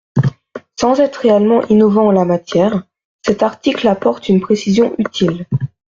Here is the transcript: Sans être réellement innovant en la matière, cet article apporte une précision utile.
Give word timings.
Sans 0.79 0.99
être 0.99 1.17
réellement 1.17 1.61
innovant 1.67 2.07
en 2.07 2.11
la 2.11 2.25
matière, 2.25 2.85
cet 3.23 3.43
article 3.43 3.87
apporte 3.87 4.29
une 4.29 4.41
précision 4.41 4.95
utile. 4.97 5.45